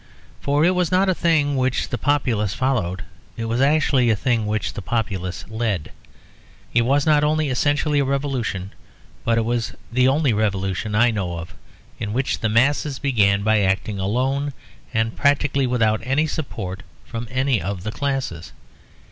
For 0.39 0.65
it 0.65 0.73
was 0.73 0.91
not 0.91 1.09
a 1.09 1.13
thing 1.13 1.55
which 1.55 1.89
the 1.89 1.97
populace 1.99 2.55
followed; 2.55 3.03
it 3.37 3.45
was 3.45 3.61
actually 3.61 4.09
a 4.09 4.15
thing 4.15 4.47
which 4.47 4.73
the 4.73 4.81
populace 4.81 5.45
led. 5.47 5.91
It 6.73 6.85
was 6.85 7.05
not 7.05 7.23
only 7.23 7.49
essentially 7.49 7.99
a 7.99 8.03
revolution, 8.03 8.73
but 9.23 9.37
it 9.37 9.45
was 9.45 9.73
the 9.91 10.07
only 10.07 10.33
revolution 10.33 10.95
I 10.95 11.11
know 11.11 11.37
of 11.37 11.53
in 11.99 12.13
which 12.13 12.39
the 12.39 12.49
masses 12.49 12.97
began 12.97 13.43
by 13.43 13.59
acting 13.59 13.99
alone, 13.99 14.53
and 14.91 15.15
practically 15.15 15.67
without 15.67 16.01
any 16.03 16.25
support 16.25 16.81
from 17.05 17.27
any 17.29 17.61
of 17.61 17.83
the 17.83 17.91
classes. 17.91 18.53